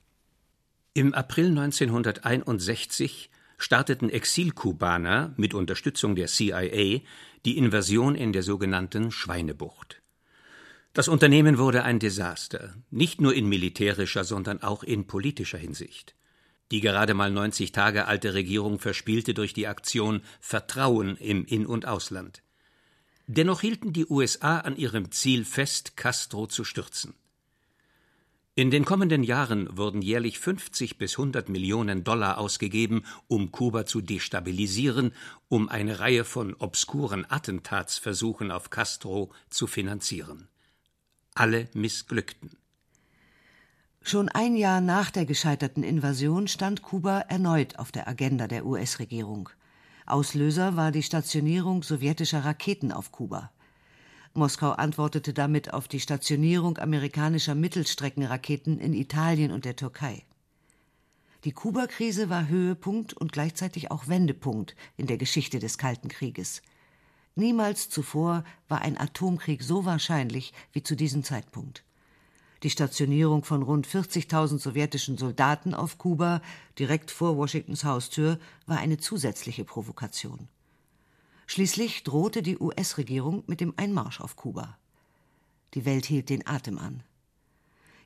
Im 0.95 1.12
April 1.12 1.49
1961 1.49 3.31
starteten 3.59 4.11
Exilkubaner 4.11 5.35
mit 5.37 5.55
Unterstützung 5.55 6.14
der 6.14 6.29
CIA 6.29 7.00
die 7.45 7.59
Invasion 7.59 8.14
in 8.14 8.33
der 8.33 8.45
sogenannten 8.45 9.11
Schweinebucht. 9.11 10.03
Das 10.95 11.09
Unternehmen 11.09 11.59
wurde 11.59 11.83
ein 11.83 11.99
Desaster, 11.99 12.73
nicht 12.93 13.21
nur 13.21 13.35
in 13.35 13.49
militärischer, 13.49 14.23
sondern 14.23 14.63
auch 14.63 14.85
in 14.85 15.09
politischer 15.09 15.59
Hinsicht. 15.59 16.15
Die 16.71 16.81
gerade 16.81 17.15
mal 17.15 17.33
90 17.33 17.73
Tage 17.73 18.07
alte 18.07 18.33
Regierung 18.33 18.79
verspielte 18.79 19.35
durch 19.35 19.53
die 19.53 19.67
Aktion 19.67 20.23
Vertrauen 20.39 21.17
im 21.17 21.45
In- 21.47 21.67
und 21.67 21.85
Ausland. 21.85 22.45
Dennoch 23.27 23.61
hielten 23.61 23.93
die 23.93 24.07
USA 24.07 24.61
an 24.61 24.77
ihrem 24.77 25.11
Ziel 25.11 25.45
fest, 25.45 25.97
Castro 25.97 26.47
zu 26.47 26.63
stürzen. 26.63 27.15
In 28.55 28.71
den 28.71 28.85
kommenden 28.85 29.25
Jahren 29.25 29.77
wurden 29.77 30.01
jährlich 30.01 30.39
50 30.39 30.97
bis 30.97 31.19
100 31.19 31.49
Millionen 31.49 32.05
Dollar 32.05 32.39
ausgegeben, 32.39 33.05
um 33.27 33.51
Kuba 33.51 33.85
zu 33.85 34.01
destabilisieren, 34.01 35.11
um 35.49 35.69
eine 35.69 35.99
Reihe 35.99 36.23
von 36.23 36.55
obskuren 36.55 37.29
Attentatsversuchen 37.29 38.53
auf 38.53 38.71
Castro 38.71 39.33
zu 39.51 39.67
finanzieren 39.67 40.49
alle 41.35 41.69
missglückten. 41.75 42.50
Schon 44.03 44.29
ein 44.29 44.57
Jahr 44.57 44.81
nach 44.81 45.11
der 45.11 45.25
gescheiterten 45.25 45.83
Invasion 45.83 46.47
stand 46.47 46.83
Kuba 46.83 47.21
erneut 47.21 47.79
auf 47.79 47.91
der 47.91 48.07
Agenda 48.07 48.47
der 48.47 48.67
US-Regierung. 48.67 49.49
Auslöser 50.07 50.76
war 50.76 50.93
die 50.93 51.03
Stationierung 51.03 51.83
sowjetischer 51.83 52.45
Raketen 52.45 52.93
auf 52.93 53.12
Kuba. 53.12 53.50
Moskau 54.35 54.73
antwortete 54.73 55.33
damit 55.33 55.73
auf 55.73 55.88
die 55.88 56.00
Stationierung 56.00 56.76
amerikanischer 56.79 57.55
Mittelstreckenraketen 57.55 58.79
in 58.79 58.93
Italien 58.93 59.53
und 59.53 59.64
der 59.64 59.76
Türkei. 59.76 60.25
Die 61.45 61.53
Kuba-Krise 61.53 62.29
war 62.31 62.49
Höhepunkt 62.49 63.14
und 63.14 63.33
gleichzeitig 63.33 63.91
auch 63.91 64.09
Wendepunkt 64.09 64.75
in 64.97 65.07
der 65.07 65.19
Geschichte 65.19 65.61
des 65.61 65.79
Kalten 65.79 66.09
Krieges. 66.09 66.62
Niemals 67.37 67.91
zuvor 67.91 68.45
war 68.69 68.83
ein 68.83 68.99
Atomkrieg 68.99 69.62
so 69.62 69.85
wahrscheinlich 69.85 70.53
wie 70.73 70.83
zu 70.83 70.95
diesem 70.95 71.25
Zeitpunkt. 71.25 71.85
Die 72.62 72.71
Stationierung 72.71 73.45
von 73.45 73.62
rund 73.62 73.87
40.000 73.87 74.59
sowjetischen 74.59 75.19
Soldaten 75.19 75.75
auf 75.75 75.99
Kuba, 75.99 76.41
direkt 76.79 77.11
vor 77.11 77.37
Washingtons 77.37 77.85
Haustür, 77.85 78.38
war 78.67 78.79
eine 78.79 78.99
zusätzliche 78.99 79.64
Provokation. 79.64 80.49
Schließlich 81.47 82.05
drohte 82.05 82.43
die 82.43 82.59
US-Regierung 82.59 83.43
mit 83.47 83.61
dem 83.61 83.75
Einmarsch 83.76 84.21
auf 84.21 84.37
Kuba. 84.37 84.79
Die 85.75 85.85
Welt 85.85 86.07
hielt 86.07 86.31
den 86.31 86.47
Atem 86.47 86.79
an. 86.79 87.03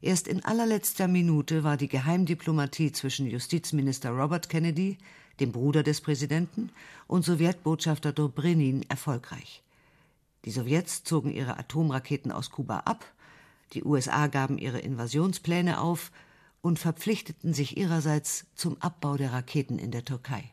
Erst 0.00 0.26
in 0.26 0.44
allerletzter 0.44 1.06
Minute 1.06 1.64
war 1.64 1.76
die 1.76 1.88
Geheimdiplomatie 1.88 2.92
zwischen 2.92 3.26
Justizminister 3.26 4.10
Robert 4.10 4.48
Kennedy, 4.48 4.98
dem 5.40 5.52
Bruder 5.52 5.82
des 5.82 6.00
Präsidenten, 6.00 6.70
und 7.06 7.24
Sowjetbotschafter 7.24 8.12
Dobrynin 8.12 8.84
erfolgreich. 8.88 9.62
Die 10.44 10.50
Sowjets 10.50 11.04
zogen 11.04 11.32
ihre 11.32 11.58
Atomraketen 11.58 12.32
aus 12.32 12.50
Kuba 12.50 12.80
ab, 12.80 13.04
die 13.72 13.84
USA 13.84 14.28
gaben 14.28 14.58
ihre 14.58 14.78
Invasionspläne 14.78 15.80
auf 15.80 16.10
und 16.60 16.78
verpflichteten 16.78 17.54
sich 17.54 17.76
ihrerseits 17.76 18.46
zum 18.54 18.80
Abbau 18.80 19.16
der 19.16 19.32
Raketen 19.32 19.78
in 19.78 19.90
der 19.90 20.04
Türkei. 20.04 20.52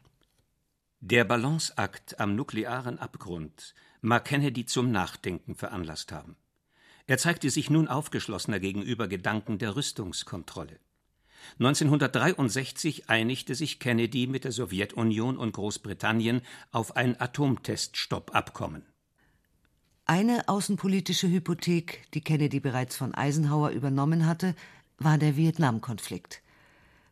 Der 1.00 1.24
Balanceakt 1.24 2.20
am 2.20 2.36
nuklearen 2.36 3.00
Abgrund 3.00 3.74
mag 4.02 4.26
Kennedy 4.26 4.66
zum 4.66 4.92
Nachdenken 4.92 5.56
veranlasst 5.56 6.12
haben. 6.12 6.36
Er 7.08 7.18
zeigte 7.18 7.50
sich 7.50 7.70
nun 7.70 7.88
aufgeschlossener 7.88 8.60
gegenüber 8.60 9.08
Gedanken 9.08 9.60
der 9.60 9.76
Rüstungskontrolle. 9.76 10.80
1963 11.60 13.10
einigte 13.10 13.56
sich 13.56 13.80
Kennedy 13.80 14.28
mit 14.28 14.44
der 14.44 14.52
Sowjetunion 14.52 15.38
und 15.38 15.54
Großbritannien 15.54 16.42
auf 16.72 16.96
ein 16.96 17.20
Atomteststoppabkommen. 17.20 18.84
Eine 20.06 20.48
außenpolitische 20.48 21.28
Hypothek, 21.28 22.06
die 22.14 22.22
Kennedy 22.22 22.60
bereits 22.60 22.96
von 22.96 23.16
Eisenhower 23.16 23.72
übernommen 23.72 24.26
hatte, 24.28 24.56
war 25.00 25.18
der 25.18 25.36
Vietnamkonflikt. 25.36 26.42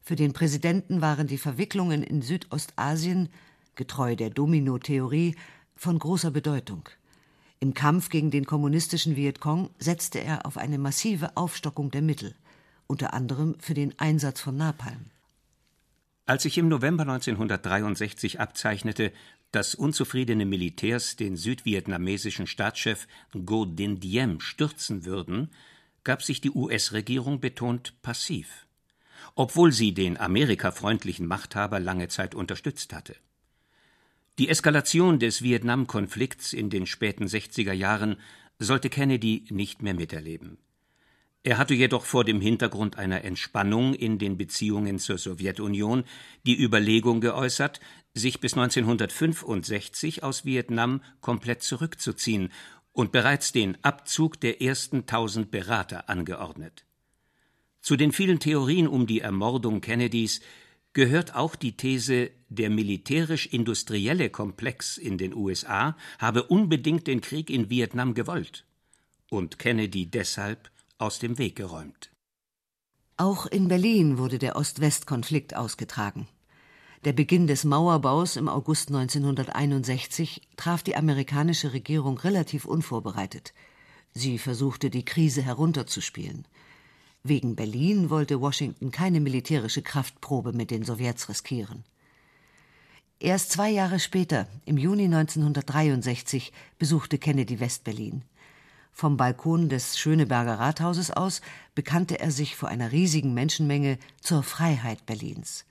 Für 0.01 0.15
den 0.15 0.33
Präsidenten 0.33 1.01
waren 1.01 1.27
die 1.27 1.37
Verwicklungen 1.37 2.03
in 2.03 2.21
Südostasien, 2.21 3.29
getreu 3.75 4.15
der 4.15 4.29
Domino-Theorie, 4.29 5.35
von 5.75 5.97
großer 5.97 6.29
Bedeutung. 6.29 6.87
Im 7.59 7.73
Kampf 7.73 8.09
gegen 8.09 8.29
den 8.29 8.45
kommunistischen 8.45 9.15
Vietcong 9.15 9.69
setzte 9.79 10.19
er 10.19 10.45
auf 10.45 10.57
eine 10.57 10.77
massive 10.77 11.35
Aufstockung 11.37 11.89
der 11.89 12.01
Mittel 12.01 12.35
unter 12.87 13.13
anderem 13.13 13.55
für 13.59 13.73
den 13.73 13.97
Einsatz 13.99 14.39
von 14.39 14.57
Napalm. 14.57 15.11
Als 16.25 16.43
sich 16.43 16.57
im 16.57 16.69
November 16.69 17.03
1963 17.03 18.39
abzeichnete, 18.39 19.11
dass 19.51 19.75
unzufriedene 19.75 20.45
Militärs 20.45 21.15
den 21.15 21.35
südvietnamesischen 21.35 22.47
Staatschef 22.47 23.07
Ngo 23.35 23.65
Dinh 23.65 23.99
Diem 23.99 24.39
stürzen 24.39 25.05
würden, 25.05 25.49
gab 26.03 26.23
sich 26.23 26.41
die 26.41 26.51
US-Regierung 26.51 27.39
betont 27.39 28.01
passiv, 28.01 28.67
obwohl 29.35 29.71
sie 29.71 29.93
den 29.93 30.17
amerikafreundlichen 30.17 31.27
Machthaber 31.27 31.79
lange 31.79 32.07
Zeit 32.07 32.35
unterstützt 32.35 32.93
hatte. 32.93 33.15
Die 34.39 34.49
Eskalation 34.49 35.19
des 35.19 35.43
Vietnam-Konflikts 35.43 36.53
in 36.53 36.71
den 36.71 36.87
späten 36.87 37.25
60er 37.25 37.73
Jahren 37.73 38.17
sollte 38.57 38.89
Kennedy 38.89 39.45
nicht 39.49 39.83
mehr 39.83 39.93
miterleben. 39.93 40.57
Er 41.45 41.57
hatte 41.57 41.73
jedoch 41.73 42.05
vor 42.05 42.23
dem 42.23 42.39
Hintergrund 42.39 42.97
einer 42.97 43.25
Entspannung 43.25 43.93
in 43.93 44.17
den 44.17 44.38
Beziehungen 44.38 44.97
zur 44.97 45.17
Sowjetunion 45.17 46.05
die 46.45 46.57
Überlegung 46.57 47.19
geäußert, 47.19 47.81
sich 48.13 48.39
bis 48.39 48.53
1965 48.53 50.23
aus 50.23 50.45
Vietnam 50.45 51.01
komplett 51.19 51.62
zurückzuziehen 51.62 52.50
und 52.93 53.12
bereits 53.12 53.51
den 53.51 53.77
Abzug 53.83 54.39
der 54.39 54.62
ersten 54.62 55.05
tausend 55.05 55.51
Berater 55.51 56.09
angeordnet. 56.09 56.85
Zu 57.81 57.97
den 57.97 58.13
vielen 58.13 58.39
Theorien 58.39 58.88
um 58.88 59.05
die 59.05 59.19
Ermordung 59.19 59.81
Kennedys 59.81 60.39
gehört 60.93 61.35
auch 61.35 61.55
die 61.55 61.75
These, 61.75 62.31
der 62.47 62.69
militärisch-industrielle 62.69 64.29
Komplex 64.29 64.97
in 64.97 65.17
den 65.17 65.35
USA 65.35 65.97
habe 66.19 66.43
unbedingt 66.43 67.07
den 67.07 67.19
Krieg 67.19 67.50
in 67.50 67.69
Vietnam 67.69 68.13
gewollt 68.13 68.65
und 69.29 69.59
Kennedy 69.59 70.05
deshalb 70.05 70.69
aus 71.03 71.19
dem 71.19 71.38
Weg 71.38 71.57
geräumt. 71.57 72.12
Auch 73.17 73.45
in 73.45 73.67
Berlin 73.67 74.17
wurde 74.17 74.39
der 74.39 74.55
Ost-West-Konflikt 74.55 75.53
ausgetragen. 75.53 76.27
Der 77.03 77.12
Beginn 77.12 77.45
des 77.45 77.65
Mauerbaus 77.65 78.38
im 78.38 78.48
August 78.48 78.88
1961 78.88 80.48
traf 80.55 80.81
die 80.81 80.95
amerikanische 80.95 81.74
Regierung 81.74 82.17
relativ 82.17 82.63
unvorbereitet. 82.63 83.53
Sie 84.13 84.38
versuchte, 84.38 84.89
die 84.89 85.03
Krise 85.03 85.41
herunterzuspielen. 85.41 86.48
Wegen 87.22 87.57
Berlin 87.57 88.10
wollte 88.10 88.39
Washington 88.39 88.91
keine 88.91 89.19
militärische 89.19 89.81
Kraftprobe 89.81 90.53
mit 90.53 90.72
den 90.72 90.86
Sowjets 90.86 91.27
riskieren. 91.27 91.83
Erst 93.19 93.51
zwei 93.51 93.69
Jahre 93.69 94.00
später, 94.00 94.48
im 94.65 94.77
Juni 94.77 95.05
1963, 95.05 96.53
besuchte 96.79 97.17
Kennedy 97.17 97.60
Westberlin. 97.60 98.24
Vom 98.93 99.17
Balkon 99.17 99.69
des 99.69 99.97
Schöneberger 99.97 100.59
Rathauses 100.59 101.09
aus 101.12 101.41
bekannte 101.73 102.19
er 102.19 102.31
sich 102.31 102.55
vor 102.55 102.69
einer 102.69 102.91
riesigen 102.91 103.33
Menschenmenge 103.33 103.97
zur 104.21 104.43
Freiheit 104.43 105.05
Berlins. 105.05 105.65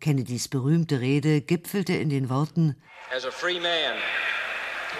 Kennedys 0.00 0.48
berühmte 0.48 1.00
Rede 1.00 1.40
gipfelte 1.40 1.94
in 1.94 2.10
den 2.10 2.28
Worten 2.30 2.76
As 3.14 3.24
a 3.24 3.30
free 3.30 3.60
man, 3.60 3.96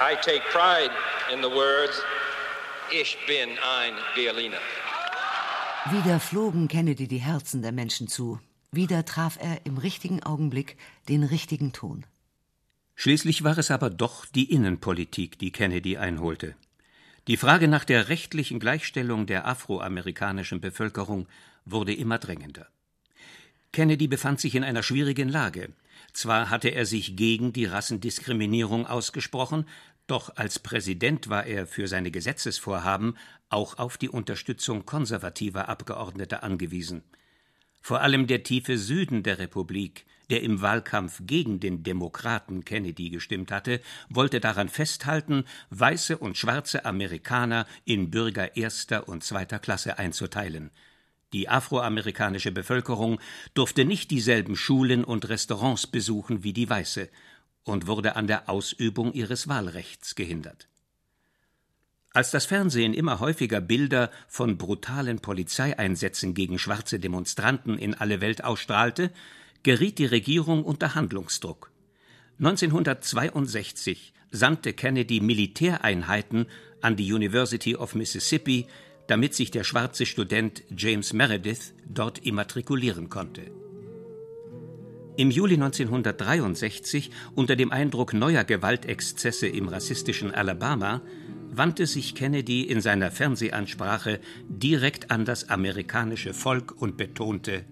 I 0.01 0.17
take 0.17 0.43
pride 0.51 0.93
in 1.33 1.43
the 1.43 1.51
words 1.51 2.03
Ich 2.91 3.17
bin 3.27 3.51
ein 3.51 3.95
Berliner. 4.15 4.59
Wieder 5.91 6.19
flogen 6.19 6.69
Kennedy 6.69 7.07
die 7.07 7.19
Herzen 7.19 7.63
der 7.63 7.73
Menschen 7.73 8.09
zu. 8.09 8.41
Wieder 8.73 9.05
traf 9.05 9.39
er 9.41 9.65
im 9.65 9.79
richtigen 9.79 10.23
Augenblick 10.23 10.77
den 11.09 11.23
richtigen 11.23 11.73
Ton. 11.73 12.05
Schließlich 12.97 13.45
war 13.45 13.59
es 13.59 13.71
aber 13.71 13.91
doch 13.91 14.27
die 14.27 14.51
Innenpolitik, 14.51 15.39
die 15.39 15.53
Kennedy 15.53 15.97
einholte. 15.97 16.57
Die 17.27 17.39
Frage 17.39 17.69
nach 17.69 17.85
der 17.85 18.11
rechtlichen 18.11 18.61
Gleichstellung 18.61 19.25
der 19.25 19.47
afroamerikanischen 19.47 20.61
Bevölkerung 20.61 21.27
wurde 21.65 21.95
immer 21.95 22.19
drängender. 22.19 22.69
Kennedy 23.73 24.09
befand 24.09 24.41
sich 24.41 24.55
in 24.55 24.63
einer 24.63 24.83
schwierigen 24.83 25.31
Lage. 25.31 25.73
Zwar 26.13 26.51
hatte 26.51 26.69
er 26.69 26.85
sich 26.85 27.17
gegen 27.17 27.55
die 27.55 27.65
Rassendiskriminierung 27.65 28.87
ausgesprochen, 28.87 29.67
doch 30.07 30.37
als 30.37 30.59
Präsident 30.59 31.31
war 31.31 31.47
er 31.47 31.67
für 31.67 31.89
seine 31.89 32.11
Gesetzesvorhaben 32.11 33.17
auch 33.49 33.79
auf 33.79 33.97
die 33.97 34.11
Unterstützung 34.11 34.85
konservativer 34.85 35.71
Abgeordneter 35.71 36.43
angewiesen. 36.43 37.03
Vor 37.81 38.03
allem 38.03 38.27
der 38.27 38.43
tiefe 38.43 38.77
Süden 38.77 39.23
der 39.23 39.39
Republik 39.39 40.05
der 40.31 40.43
im 40.43 40.63
Wahlkampf 40.63 41.21
gegen 41.25 41.61
den 41.61 41.83
Demokraten 41.83 42.65
Kennedy 42.65 43.11
gestimmt 43.11 43.51
hatte, 43.53 43.81
wollte 44.09 44.41
daran 44.41 44.69
festhalten, 44.69 45.45
weiße 45.71 46.17
und 46.17 46.39
schwarze 46.39 46.85
Amerikaner 46.85 47.67
in 47.85 48.11
Bürger 48.11 48.57
erster 48.57 49.09
und 49.09 49.25
zweiter 49.25 49.59
Klasse 49.59 49.99
einzuteilen. 49.99 50.71
Die 51.33 51.49
afroamerikanische 51.49 52.53
Bevölkerung 52.53 53.21
durfte 53.55 53.85
nicht 53.85 54.11
dieselben 54.11 54.55
Schulen 54.55 55.03
und 55.03 55.29
Restaurants 55.29 55.87
besuchen 55.87 56.45
wie 56.45 56.53
die 56.53 56.71
weiße 56.71 57.09
und 57.65 57.87
wurde 57.87 58.15
an 58.15 58.27
der 58.27 58.49
Ausübung 58.49 59.13
ihres 59.13 59.49
Wahlrechts 59.49 60.15
gehindert. 60.15 60.69
Als 62.13 62.31
das 62.31 62.47
Fernsehen 62.47 62.95
immer 62.95 63.19
häufiger 63.19 63.61
Bilder 63.61 64.13
von 64.29 64.57
brutalen 64.57 65.19
Polizeieinsätzen 65.19 66.33
gegen 66.35 66.61
schwarze 66.61 67.01
Demonstranten 67.01 67.77
in 67.77 67.95
alle 67.95 68.21
Welt 68.21 68.45
ausstrahlte, 68.45 69.11
geriet 69.65 69.99
die 69.99 70.07
Regierung 70.07 70.63
unter 70.63 70.95
Handlungsdruck. 70.95 71.73
1962 72.39 74.13
sandte 74.31 74.73
Kennedy 74.73 75.21
Militäreinheiten 75.21 76.47
an 76.81 76.97
die 76.97 77.13
University 77.13 77.75
of 77.75 77.95
Mississippi, 77.95 78.67
damit 79.07 79.35
sich 79.35 79.51
der 79.51 79.65
schwarze 79.65 80.07
Student 80.07 80.63
James 80.77 81.13
Meredith 81.13 81.75
dort 81.89 82.19
immatrikulieren 82.25 83.09
konnte. 83.09 83.51
Im 85.17 85.31
Juli 85.31 85.55
1963, 85.55 87.11
unter 87.35 87.57
dem 87.57 87.71
Eindruck 87.71 88.13
neuer 88.13 88.45
Gewaltexzesse 88.45 89.47
im 89.47 89.69
rassistischen 89.69 90.33
Alabama, 90.35 91.03
wandte 91.53 91.87
sich 91.87 92.17
Kennedy 92.17 92.63
in 92.63 92.81
seiner 92.81 93.13
Fernsehansprache 93.13 94.21
direkt 94.49 95.13
an 95.13 95.25
das 95.25 95.49
amerikanische 95.49 96.35
Volk 96.35 96.75
und 96.77 96.97
betonte 96.97 97.65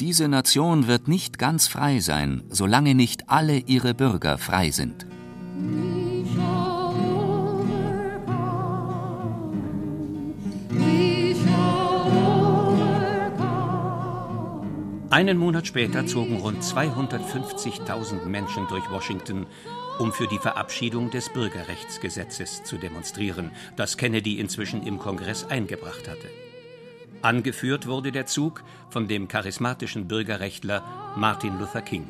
diese 0.00 0.28
Nation 0.28 0.86
wird 0.86 1.08
nicht 1.08 1.38
ganz 1.38 1.68
frei 1.68 2.00
sein, 2.00 2.42
solange 2.48 2.94
nicht 2.94 3.28
alle 3.28 3.58
ihre 3.58 3.92
Bürger 3.92 4.38
frei 4.38 4.70
sind. 4.70 5.06
Einen 15.10 15.38
Monat 15.38 15.66
später 15.66 16.06
zogen 16.06 16.36
rund 16.36 16.62
250.000 16.62 18.24
Menschen 18.24 18.66
durch 18.68 18.88
Washington, 18.90 19.44
um 19.98 20.12
für 20.12 20.28
die 20.28 20.38
Verabschiedung 20.38 21.10
des 21.10 21.28
Bürgerrechtsgesetzes 21.28 22.62
zu 22.62 22.78
demonstrieren, 22.78 23.50
das 23.76 23.98
Kennedy 23.98 24.38
inzwischen 24.38 24.82
im 24.86 24.98
Kongress 24.98 25.44
eingebracht 25.44 26.08
hatte. 26.08 26.28
Angeführt 27.22 27.86
wurde 27.86 28.12
der 28.12 28.26
Zug 28.26 28.62
von 28.88 29.06
dem 29.06 29.28
charismatischen 29.28 30.08
Bürgerrechtler 30.08 30.82
Martin 31.16 31.58
Luther 31.58 31.82
King. 31.82 32.06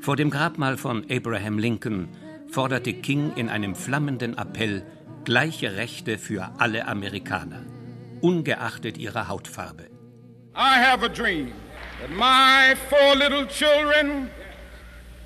Vor 0.00 0.16
dem 0.16 0.30
Grabmal 0.30 0.76
von 0.76 1.06
Abraham 1.10 1.58
Lincoln 1.58 2.08
forderte 2.50 2.92
King 2.92 3.32
in 3.36 3.48
einem 3.48 3.74
flammenden 3.74 4.36
Appell 4.36 4.84
gleiche 5.24 5.76
Rechte 5.76 6.18
für 6.18 6.50
alle 6.58 6.86
Amerikaner, 6.86 7.62
ungeachtet 8.20 8.98
ihrer 8.98 9.28
Hautfarbe. 9.28 9.84
I 10.56 10.78
have 10.78 11.04
a 11.04 11.08
dream 11.08 11.52
that 12.00 12.10
my 12.10 12.76
four 12.88 13.16
little 13.16 13.46
children 13.46 14.28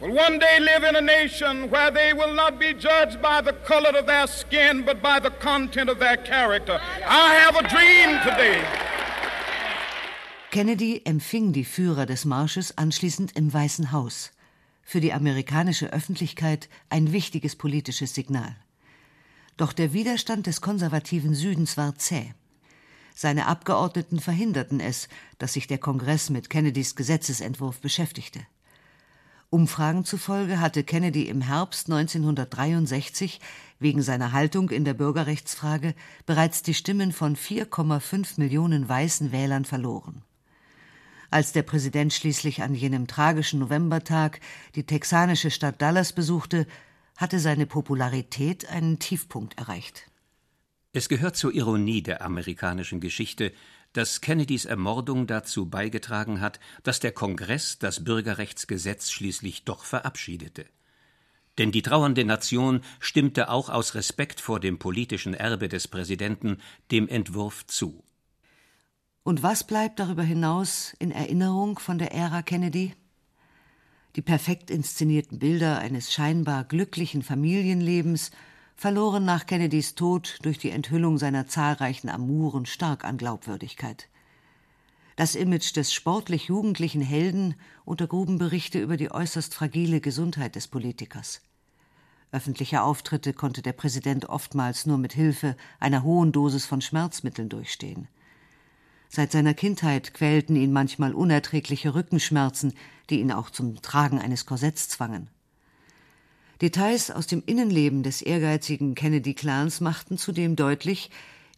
will 0.01 0.13
one 0.13 0.39
day 0.39 0.61
live 0.61 0.85
in 0.85 0.97
a 0.97 1.01
nation 1.01 1.71
where 1.71 1.91
they 1.91 2.13
will 2.13 2.33
not 2.35 2.59
be 2.59 2.73
judged 2.75 3.21
by 3.21 3.41
the 3.41 3.53
color 3.65 3.91
of 3.99 4.07
their 4.07 4.27
skin, 4.27 4.85
but 4.85 5.03
by 5.03 5.19
the 5.21 5.31
content 5.31 5.91
of 5.91 5.99
their 5.99 6.17
character. 6.17 6.81
I 7.07 7.35
have 7.35 7.57
a 7.57 7.69
dream 7.69 8.19
today. 8.23 8.63
Kennedy 10.51 11.03
empfing 11.05 11.53
die 11.53 11.65
Führer 11.65 12.07
des 12.07 12.25
Marsches 12.25 12.79
anschließend 12.79 13.37
im 13.37 13.53
Weißen 13.53 13.93
Haus. 13.93 14.31
Für 14.83 15.01
die 15.01 15.13
amerikanische 15.13 15.93
Öffentlichkeit 15.93 16.69
ein 16.89 17.13
wichtiges 17.13 17.57
politisches 17.57 18.15
Signal. 18.15 18.57
Doch 19.59 19.73
der 19.73 19.93
Widerstand 19.93 20.47
des 20.47 20.61
konservativen 20.61 21.35
Südens 21.35 21.77
war 21.77 21.97
zäh. 21.97 22.33
Seine 23.15 23.47
Abgeordneten 23.47 24.21
verhinderten 24.21 24.81
es, 24.81 25.09
dass 25.39 25.55
sich 25.55 25.67
der 25.67 25.79
Kongress 25.79 26.31
mit 26.31 26.49
Kennedys 26.49 26.95
Gesetzesentwurf 26.95 27.81
beschäftigte. 27.81 28.47
Umfragen 29.51 30.05
zufolge 30.05 30.61
hatte 30.61 30.85
Kennedy 30.85 31.23
im 31.23 31.41
Herbst 31.41 31.91
1963 31.91 33.41
wegen 33.79 34.03
seiner 34.03 34.33
Haltung 34.33 34.69
in 34.69 34.85
der 34.85 34.93
Bürgerrechtsfrage 34.93 35.95
bereits 36.27 36.63
die 36.63 36.75
Stimmen 36.75 37.13
von 37.13 37.35
4,5 37.35 38.39
Millionen 38.39 38.87
weißen 38.87 39.33
Wählern 39.33 39.65
verloren. 39.65 40.23
Als 41.31 41.53
der 41.53 41.63
Präsident 41.63 42.13
schließlich 42.13 42.63
an 42.63 42.75
jenem 42.75 43.07
tragischen 43.07 43.61
Novembertag 43.61 44.41
die 44.75 44.85
texanische 44.85 45.51
Stadt 45.51 45.81
Dallas 45.81 46.13
besuchte, 46.13 46.67
hatte 47.17 47.39
seine 47.39 47.65
Popularität 47.65 48.69
einen 48.69 48.99
Tiefpunkt 48.99 49.59
erreicht. 49.59 50.11
Es 50.93 51.09
gehört 51.09 51.37
zur 51.37 51.55
Ironie 51.55 52.03
der 52.03 52.23
amerikanischen 52.23 53.01
Geschichte, 53.01 53.53
dass 53.93 54.21
Kennedys 54.21 54.65
Ermordung 54.65 55.27
dazu 55.27 55.69
beigetragen 55.69 56.41
hat, 56.41 56.61
dass 56.83 57.01
der 57.01 57.13
Kongress 57.13 57.79
das 57.79 58.05
Bürgerrechtsgesetz 58.05 59.11
schließlich 59.11 59.65
doch 59.65 59.85
verabschiedete. 59.85 60.67
Denn 61.59 61.73
die 61.73 61.83
trauernde 61.83 62.25
Nation 62.25 62.83
stimmte 63.01 63.51
auch 63.51 63.69
aus 63.69 63.95
Respekt 63.95 64.41
vor 64.41 64.61
dem 64.61 64.79
politischen 64.79 65.35
Erbe 65.35 65.69
des 65.69 65.89
Präsidenten 65.89 66.59
dem 66.91 67.09
Entwurf 67.09 67.67
zu. 67.67 68.05
Und 69.25 69.43
was 69.43 69.65
bleibt 69.65 69.99
darüber 69.99 70.23
hinaus 70.23 70.95
in 70.99 71.11
Erinnerung 71.11 71.79
von 71.79 71.99
der 71.99 72.13
Ära 72.13 72.43
Kennedy? 72.43 72.95
Die 74.17 74.23
perfekt 74.23 74.71
inszenierten 74.71 75.39
Bilder 75.39 75.79
eines 75.79 76.13
scheinbar 76.13 76.65
glücklichen 76.65 77.23
Familienlebens, 77.23 78.31
verloren 78.79 79.25
nach 79.25 79.47
Kennedys 79.47 79.97
Tod 79.97 80.39
durch 80.43 80.57
die 80.57 80.71
Enthüllung 80.71 81.19
seiner 81.19 81.49
zahlreichen 81.49 82.09
Amuren 82.09 82.65
stark 82.65 83.05
an 83.05 83.19
Glaubwürdigkeit. 83.19 84.09
Das 85.17 85.35
Image 85.35 85.75
des 85.75 85.93
sportlich 85.93 86.45
jugendlichen 86.45 87.01
Helden 87.03 87.57
untergruben 87.85 88.39
Berichte 88.39 88.79
über 88.79 88.97
die 88.97 89.11
äußerst 89.11 89.53
fragile 89.53 90.01
Gesundheit 90.01 90.55
des 90.55 90.69
Politikers. 90.69 91.43
Öffentliche 92.31 92.83
Auftritte 92.83 93.33
konnte 93.33 93.63
der 93.63 93.73
Präsident 93.73 94.27
oftmals 94.27 94.87
nur 94.87 94.97
mit 94.97 95.13
Hilfe 95.13 95.57
einer 95.81 96.05
hohen 96.05 96.31
Dosis 96.31 96.65
von 96.65 96.81
Schmerzmitteln 96.81 97.49
durchstehen. 97.49 98.07
Seit 99.09 99.33
seiner 99.33 99.55
Kindheit 99.55 100.15
quälten 100.15 100.55
ihn 100.55 100.73
manchmal 100.73 101.15
unerträgliche 101.15 101.97
Rückenschmerzen, 101.97 102.75
die 103.11 103.19
ihn 103.19 103.33
auch 103.33 103.51
zum 103.51 103.83
Tragen 103.83 104.21
eines 104.21 104.47
Korsetts 104.47 104.89
zwangen. 104.89 105.31
Details 106.61 107.13
aus 107.13 107.29
dem 107.29 107.43
Innenleben 107.47 108.03
des 108.03 108.21
ehrgeizigen 108.21 108.97
Kennedy-Clans 108.97 109.81
machten 109.81 110.19
zudem 110.19 110.57
deutlich, 110.57 111.11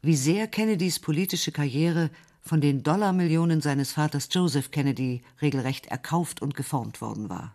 wie 0.03 0.15
sehr 0.15 0.47
Kennedys 0.47 0.99
politische 0.99 1.53
Karriere 1.53 2.11
von 2.43 2.61
den 2.61 2.83
Dollarmillionen 2.83 3.63
seines 3.63 3.93
Vaters 3.93 4.29
Joseph 4.31 4.71
Kennedy 4.71 5.23
regelrecht 5.41 5.87
erkauft 5.87 6.43
und 6.43 6.55
geformt 6.55 7.01
worden 7.01 7.31
war. 7.31 7.55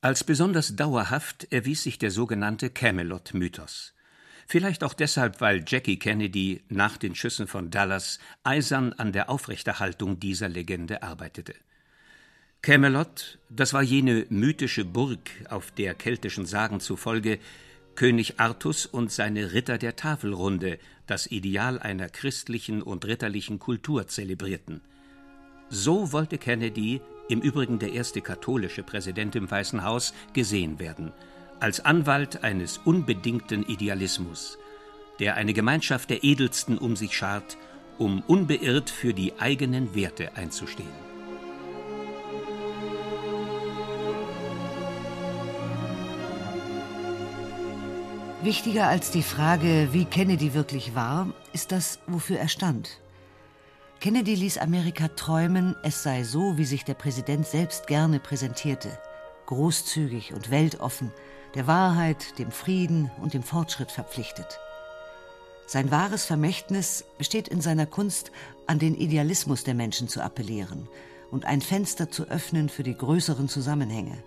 Als 0.00 0.24
besonders 0.24 0.74
dauerhaft 0.74 1.46
erwies 1.52 1.84
sich 1.84 1.98
der 1.98 2.10
sogenannte 2.10 2.70
Camelot-Mythos. 2.70 3.94
Vielleicht 4.46 4.84
auch 4.84 4.94
deshalb, 4.94 5.40
weil 5.40 5.64
Jackie 5.66 5.98
Kennedy 5.98 6.62
nach 6.68 6.96
den 6.96 7.14
Schüssen 7.14 7.46
von 7.46 7.70
Dallas 7.70 8.18
eisern 8.42 8.92
an 8.94 9.12
der 9.12 9.30
Aufrechterhaltung 9.30 10.20
dieser 10.20 10.48
Legende 10.48 11.02
arbeitete. 11.02 11.54
Camelot, 12.64 13.36
das 13.50 13.74
war 13.74 13.82
jene 13.82 14.24
mythische 14.30 14.86
Burg, 14.86 15.30
auf 15.50 15.70
der 15.70 15.94
keltischen 15.94 16.46
Sagen 16.46 16.80
zufolge 16.80 17.38
König 17.94 18.40
Artus 18.40 18.86
und 18.86 19.12
seine 19.12 19.52
Ritter 19.52 19.76
der 19.76 19.96
Tafelrunde 19.96 20.78
das 21.06 21.26
Ideal 21.26 21.78
einer 21.78 22.08
christlichen 22.08 22.80
und 22.80 23.04
ritterlichen 23.04 23.58
Kultur 23.58 24.06
zelebrierten. 24.06 24.80
So 25.68 26.10
wollte 26.12 26.38
Kennedy, 26.38 27.02
im 27.28 27.42
Übrigen 27.42 27.78
der 27.78 27.92
erste 27.92 28.22
katholische 28.22 28.82
Präsident 28.82 29.36
im 29.36 29.50
Weißen 29.50 29.84
Haus, 29.84 30.14
gesehen 30.32 30.78
werden, 30.78 31.12
als 31.60 31.84
Anwalt 31.84 32.44
eines 32.44 32.78
unbedingten 32.78 33.64
Idealismus, 33.64 34.56
der 35.20 35.34
eine 35.34 35.52
Gemeinschaft 35.52 36.08
der 36.08 36.24
Edelsten 36.24 36.78
um 36.78 36.96
sich 36.96 37.14
schart, 37.14 37.58
um 37.98 38.22
unbeirrt 38.22 38.88
für 38.88 39.12
die 39.12 39.38
eigenen 39.38 39.94
Werte 39.94 40.34
einzustehen. 40.34 41.13
Wichtiger 48.44 48.88
als 48.88 49.10
die 49.10 49.22
Frage, 49.22 49.88
wie 49.92 50.04
Kennedy 50.04 50.52
wirklich 50.52 50.94
war, 50.94 51.32
ist 51.54 51.72
das, 51.72 51.98
wofür 52.06 52.38
er 52.38 52.48
stand. 52.48 53.00
Kennedy 54.00 54.34
ließ 54.34 54.58
Amerika 54.58 55.08
träumen, 55.08 55.74
es 55.82 56.02
sei 56.02 56.24
so, 56.24 56.58
wie 56.58 56.66
sich 56.66 56.84
der 56.84 56.92
Präsident 56.92 57.46
selbst 57.46 57.86
gerne 57.86 58.20
präsentierte. 58.20 58.98
Großzügig 59.46 60.34
und 60.34 60.50
weltoffen, 60.50 61.10
der 61.54 61.66
Wahrheit, 61.66 62.38
dem 62.38 62.50
Frieden 62.50 63.10
und 63.22 63.32
dem 63.32 63.42
Fortschritt 63.42 63.90
verpflichtet. 63.90 64.58
Sein 65.66 65.90
wahres 65.90 66.26
Vermächtnis 66.26 67.06
besteht 67.16 67.48
in 67.48 67.62
seiner 67.62 67.86
Kunst, 67.86 68.30
an 68.66 68.78
den 68.78 68.94
Idealismus 68.94 69.64
der 69.64 69.72
Menschen 69.72 70.06
zu 70.06 70.22
appellieren 70.22 70.86
und 71.30 71.46
ein 71.46 71.62
Fenster 71.62 72.10
zu 72.10 72.24
öffnen 72.24 72.68
für 72.68 72.82
die 72.82 72.94
größeren 72.94 73.48
Zusammenhänge 73.48 74.22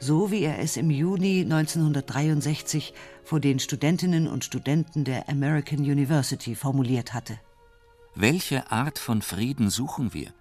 so 0.00 0.30
wie 0.30 0.42
er 0.42 0.58
es 0.58 0.76
im 0.76 0.90
Juni 0.90 1.42
1963 1.42 2.94
vor 3.22 3.38
den 3.38 3.58
Studentinnen 3.58 4.26
und 4.26 4.44
Studenten 4.44 5.04
der 5.04 5.28
American 5.28 5.78
University 5.80 6.54
formuliert 6.54 7.12
hatte. 7.12 7.38
Welche 8.14 8.72
Art 8.72 8.98
von 8.98 9.22
Frieden 9.22 9.70
suchen 9.70 10.14
wir? 10.14 10.32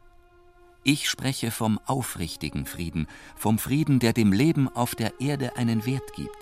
Ich 0.84 1.10
spreche 1.10 1.52
vom 1.52 1.80
aufrichtigen 1.86 2.66
Frieden, 2.66 3.08
vom 3.36 3.60
Frieden, 3.60 4.00
der 4.00 4.14
dem 4.14 4.32
Leben 4.32 4.70
auf 4.70 4.96
der 4.96 5.20
Erde 5.20 5.58
einen 5.58 5.86
Wert 5.86 6.14
gibt. 6.16 6.36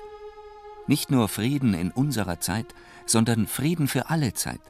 Nicht 0.85 1.11
nur 1.11 1.27
Frieden 1.27 1.73
in 1.73 1.91
unserer 1.91 2.39
Zeit, 2.39 2.67
sondern 3.05 3.47
Frieden 3.47 3.87
für 3.87 4.09
alle 4.09 4.33
Zeit. 4.33 4.61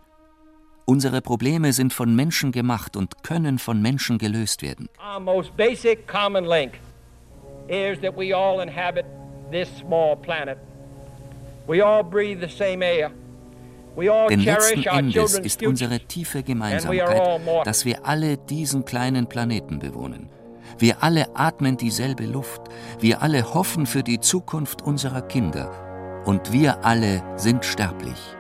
Unsere 0.86 1.22
Probleme 1.22 1.74
sind 1.74 1.92
von 1.92 2.16
Menschen 2.16 2.54
gemacht 2.54 2.96
und 2.96 3.22
können 3.24 3.60
von 3.60 3.82
Menschen 3.82 4.18
gelöst 4.18 4.62
werden. 4.62 4.88
Our 5.00 5.20
most 5.20 5.56
basic 5.58 6.08
common 6.08 6.46
link 6.46 6.80
is 7.70 8.00
that 8.02 8.16
we 8.16 8.34
all 8.34 8.62
inhabit 8.62 9.06
this 9.52 9.70
small 9.78 10.16
planet. 10.16 10.58
We 11.68 11.82
all 11.82 12.04
breathe 12.04 12.40
the 12.40 12.50
same 12.50 12.82
air. 12.82 13.12
Denn 13.98 14.42
letzten 14.42 14.84
Endes 14.84 15.40
ist 15.40 15.64
unsere 15.64 16.00
tiefe 16.00 16.44
Gemeinsamkeit, 16.44 17.42
dass 17.66 17.84
wir 17.84 18.06
alle 18.06 18.38
diesen 18.38 18.86
kleinen 18.86 19.26
Planeten 19.28 19.80
bewohnen. 19.80 20.30
Wir 20.78 21.02
alle 21.02 21.36
atmen 21.36 21.78
dieselbe 21.78 22.26
Luft. 22.26 22.62
Wir 23.00 23.24
alle 23.24 23.56
hoffen 23.56 23.88
für 23.88 24.04
die 24.04 24.20
Zukunft 24.20 24.84
unserer 24.84 25.24
Kinder. 25.24 25.72
Und 26.26 26.52
wir 26.52 26.86
alle 26.86 27.24
sind 27.38 27.66
sterblich. 27.66 28.37